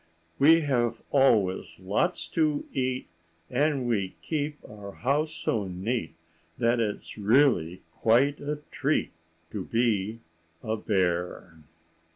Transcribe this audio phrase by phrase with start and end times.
[0.39, 3.07] We have always lots to eat,
[3.51, 6.15] And we keep our house so neat
[6.57, 9.11] That it's really quite a treat
[9.51, 10.21] To be
[10.63, 11.53] a bear.